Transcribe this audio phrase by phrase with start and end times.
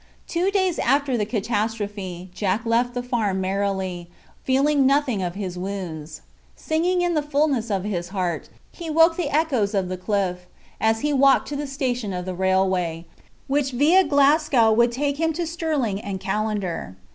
[0.27, 4.09] Two days after the catastrophe Jack left the farm merily,
[4.43, 6.21] feeling nothing of his wounds.
[6.55, 10.47] Singing in the fullness of his heart, he awoke the echoes of the cliff,
[10.79, 13.05] as he walked to the station of the railway,
[13.47, 16.95] which via Glasgow would take him to Stirling and Callander.